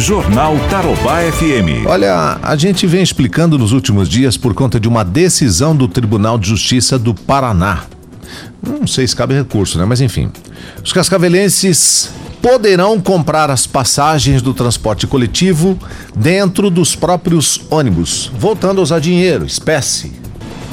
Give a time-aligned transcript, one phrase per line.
[0.00, 1.86] Jornal Tarobá FM.
[1.86, 6.38] Olha, a gente vem explicando nos últimos dias por conta de uma decisão do Tribunal
[6.38, 7.82] de Justiça do Paraná.
[8.66, 9.84] Não sei se cabe recurso, né?
[9.84, 10.30] Mas enfim.
[10.82, 12.10] Os cascavelenses
[12.40, 15.78] poderão comprar as passagens do transporte coletivo
[16.16, 20.12] dentro dos próprios ônibus, voltando a usar dinheiro, espécie.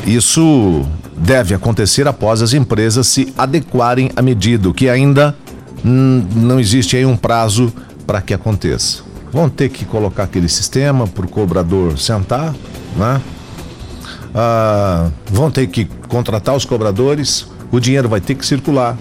[0.06, 0.86] Isso
[1.18, 5.36] deve acontecer após as empresas se adequarem à medida, o que ainda
[5.86, 7.74] hum, não existe aí um prazo
[8.06, 9.07] para que aconteça.
[9.32, 12.56] Vão ter que colocar aquele sistema para o cobrador sentar,
[12.96, 13.22] né?
[14.34, 18.98] Ah, vão ter que contratar os cobradores, o dinheiro vai ter que circular.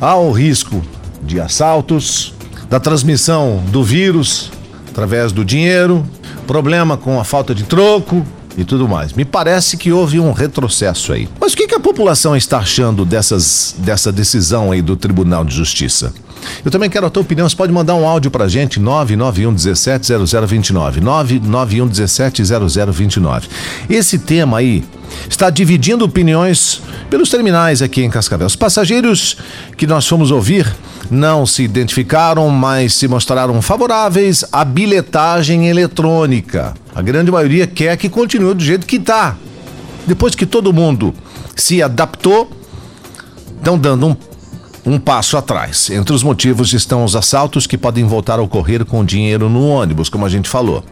[0.00, 0.82] Há o risco
[1.22, 2.34] de assaltos,
[2.68, 4.50] da transmissão do vírus
[4.90, 6.04] através do dinheiro,
[6.46, 8.24] problema com a falta de troco,
[8.56, 9.12] e tudo mais.
[9.12, 11.28] Me parece que houve um retrocesso aí.
[11.40, 15.54] Mas o que, que a população está achando dessas, dessa decisão aí do Tribunal de
[15.54, 16.14] Justiça?
[16.64, 17.48] Eu também quero a tua opinião.
[17.48, 21.00] Você pode mandar um áudio pra gente, 991 17 0029.
[21.00, 23.48] 991 17 0029.
[23.88, 24.84] Esse tema aí
[25.28, 28.46] está dividindo opiniões pelos terminais aqui em Cascavel.
[28.46, 29.36] Os passageiros
[29.76, 30.74] que nós fomos ouvir
[31.10, 36.74] não se identificaram, mas se mostraram favoráveis à bilhetagem eletrônica.
[36.94, 39.36] A grande maioria quer que continue do jeito que está.
[40.06, 41.14] Depois que todo mundo
[41.56, 42.50] se adaptou,
[43.56, 44.16] estão dando um,
[44.86, 45.90] um passo atrás.
[45.90, 50.08] Entre os motivos estão os assaltos que podem voltar a ocorrer com dinheiro no ônibus,
[50.08, 50.84] como a gente falou.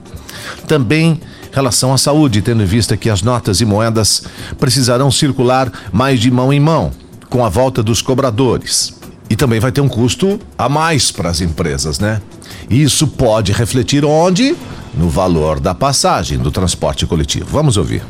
[0.66, 1.20] Também
[1.52, 4.24] relação à saúde, tendo em vista que as notas e moedas
[4.58, 6.90] precisarão circular mais de mão em mão,
[7.28, 8.94] com a volta dos cobradores.
[9.28, 12.20] E também vai ter um custo a mais para as empresas, né?
[12.68, 14.56] Isso pode refletir onde?
[14.94, 17.46] No valor da passagem do transporte coletivo.
[17.50, 18.02] Vamos ouvir.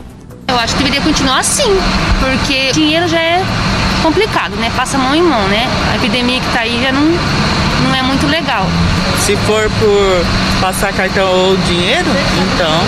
[0.49, 1.71] Eu acho que deveria continuar assim,
[2.21, 3.45] porque dinheiro já é
[4.03, 4.71] complicado, né?
[4.77, 5.67] Passa mão em mão, né?
[5.93, 8.67] A epidemia que tá aí já não, não é muito legal.
[9.19, 10.27] Se for por
[10.61, 12.11] passar cartão ou dinheiro,
[12.55, 12.81] então,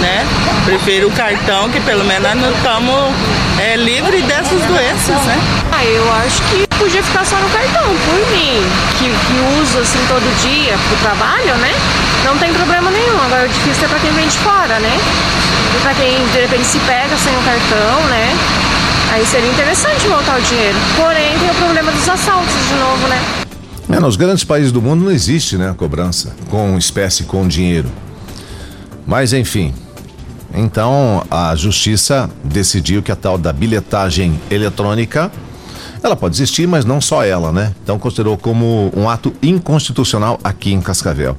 [0.00, 0.26] né?
[0.64, 2.94] Prefiro o cartão, que pelo menos nós estamos
[3.58, 5.38] é, livres dessas doenças, né?
[5.72, 8.62] Ah, eu acho que podia ficar só no cartão, por mim,
[8.98, 11.72] que, que uso assim todo dia pro trabalho, né?
[12.24, 13.20] Não tem problema nenhum.
[13.24, 14.98] Agora o difícil é pra quem vem de fora, né?
[15.74, 18.36] E pra quem de repente se pega sem o cartão, né?
[19.10, 20.78] Aí seria interessante voltar o dinheiro.
[20.96, 23.18] Porém, tem o problema dos assaltos de novo, né?
[23.90, 27.90] É, nos grandes países do mundo não existe, né, cobrança com espécie, com dinheiro.
[29.06, 29.74] Mas enfim,
[30.54, 35.32] então a justiça decidiu que a tal da bilhetagem eletrônica
[36.02, 37.74] ela pode existir, mas não só ela, né?
[37.82, 41.36] Então considerou como um ato inconstitucional aqui em Cascavel.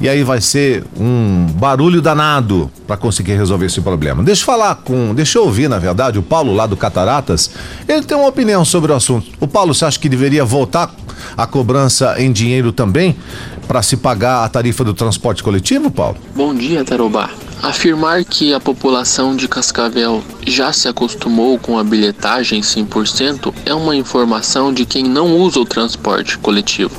[0.00, 4.22] E aí vai ser um barulho danado para conseguir resolver esse problema.
[4.22, 7.50] Deixa eu falar com, deixa eu ouvir, na verdade, o Paulo lá do Cataratas.
[7.88, 9.30] Ele tem uma opinião sobre o assunto.
[9.40, 10.90] O Paulo, você acha que deveria voltar
[11.36, 13.16] a cobrança em dinheiro também
[13.68, 16.16] para se pagar a tarifa do transporte coletivo, Paulo?
[16.34, 17.30] Bom dia, Tarobá.
[17.62, 23.94] Afirmar que a população de Cascavel já se acostumou com a bilhetagem 100% é uma
[23.94, 26.96] informação de quem não usa o transporte coletivo.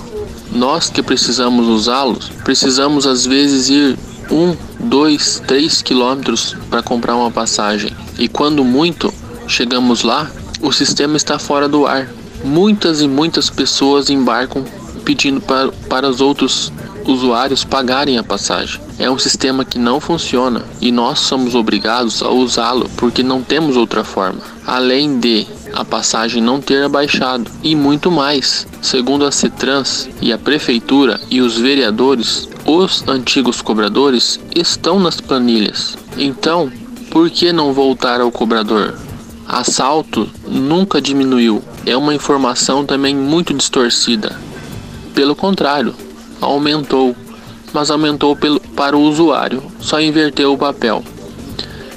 [0.52, 3.98] Nós que precisamos usá-los, precisamos às vezes ir
[4.30, 7.92] um, dois, três quilômetros para comprar uma passagem.
[8.20, 9.12] E quando muito
[9.48, 10.30] chegamos lá,
[10.62, 12.08] o sistema está fora do ar.
[12.44, 14.64] Muitas e muitas pessoas embarcam
[15.04, 16.72] pedindo para, para os outros
[17.04, 18.80] usuários pagarem a passagem.
[19.02, 23.76] É um sistema que não funciona e nós somos obrigados a usá-lo porque não temos
[23.76, 24.42] outra forma.
[24.64, 28.68] Além de a passagem não ter abaixado e muito mais.
[28.80, 35.98] Segundo a Cetrans e a prefeitura e os vereadores, os antigos cobradores estão nas planilhas.
[36.16, 36.72] Então,
[37.10, 38.94] por que não voltar ao cobrador?
[39.48, 41.64] Assalto nunca diminuiu.
[41.88, 44.40] É uma informação também muito distorcida.
[45.16, 45.96] Pelo contrário,
[46.40, 47.16] aumentou,
[47.74, 51.04] mas aumentou pelo, para o usuário, só inverteu o papel.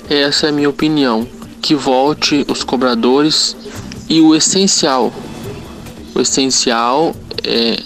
[0.08, 1.26] Essa é a minha opinião.
[1.62, 3.56] Que volte os cobradores
[4.08, 5.12] e o essencial.
[6.14, 7.82] O essencial é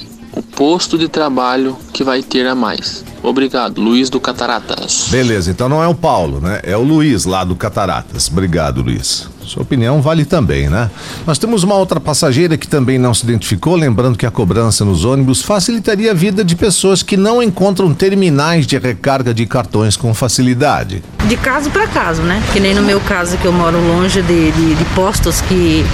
[0.58, 3.04] posto de trabalho que vai ter a mais.
[3.22, 5.06] Obrigado, Luiz do Cataratas.
[5.08, 6.58] Beleza, então não é o Paulo, né?
[6.64, 8.28] É o Luiz lá do Cataratas.
[8.28, 9.28] Obrigado, Luiz.
[9.44, 10.90] Sua opinião vale também, né?
[11.25, 15.05] Nós temos uma outra passageira que também não se identificou, lembrando que a cobrança nos
[15.05, 20.12] ônibus facilitaria a vida de pessoas que não encontram terminais de recarga de cartões com
[20.12, 21.04] facilidade.
[21.28, 22.43] De caso para caso, né?
[22.52, 25.84] Que nem no meu caso que eu moro longe de, de, de postos que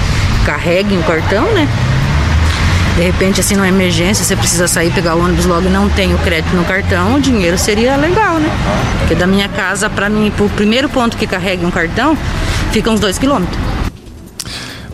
[0.46, 1.68] carreguem o cartão, né?
[2.96, 6.18] De repente, assim, numa emergência, você precisa sair, pegar o ônibus logo não tem o
[6.18, 8.48] crédito no cartão, o dinheiro seria legal, né?
[9.00, 12.16] Porque da minha casa para mim, pro primeiro ponto que carregue um cartão,
[12.70, 13.58] fica uns dois quilômetros.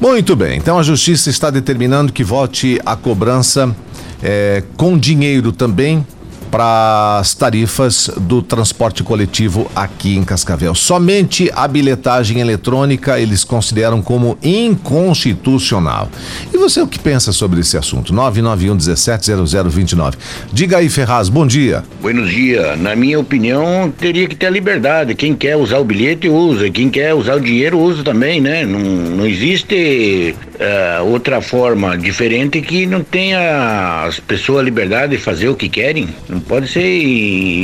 [0.01, 3.77] Muito bem, então a justiça está determinando que volte a cobrança
[4.23, 6.07] é, com dinheiro também
[6.51, 10.75] para as tarifas do transporte coletivo aqui em Cascavel.
[10.75, 16.09] Somente a bilhetagem eletrônica eles consideram como inconstitucional.
[16.53, 18.13] E você o que pensa sobre esse assunto?
[18.13, 20.17] 991 170029.
[20.53, 21.85] Diga aí, Ferraz, bom dia.
[22.01, 22.79] Buenos dias.
[22.81, 25.15] Na minha opinião, teria que ter a liberdade.
[25.15, 26.71] Quem quer usar o bilhete, usa.
[26.71, 28.65] Quem quer usar o dinheiro, usa também, né?
[28.65, 35.23] Não, não existe uh, outra forma diferente que não tenha as pessoas a liberdade de
[35.23, 36.09] fazer o que querem.
[36.29, 37.03] Não pode ser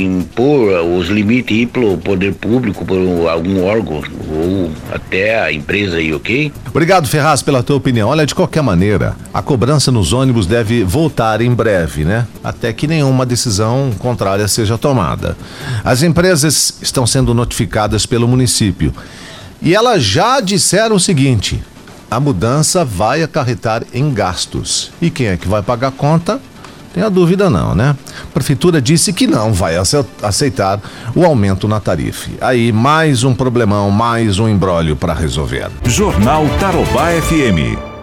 [0.03, 2.97] impor os limites aí pelo poder público, por
[3.29, 6.51] algum órgão ou até a empresa aí, ok?
[6.69, 8.09] Obrigado, Ferraz, pela tua opinião.
[8.09, 12.25] Olha, de qualquer maneira, a cobrança nos ônibus deve voltar em breve, né?
[12.43, 15.37] Até que nenhuma decisão contrária seja tomada.
[15.83, 18.93] As empresas estão sendo notificadas pelo município.
[19.61, 21.61] E elas já disseram o seguinte:
[22.09, 24.91] a mudança vai acarretar em gastos.
[25.01, 26.39] E quem é que vai pagar a conta?
[26.93, 27.95] Tem a dúvida não, né?
[28.23, 29.75] A prefeitura disse que não vai
[30.23, 30.79] aceitar
[31.15, 32.29] o aumento na tarifa.
[32.41, 35.69] Aí mais um problemão, mais um embrólio para resolver.
[35.85, 37.96] Jornal Tarobá FM.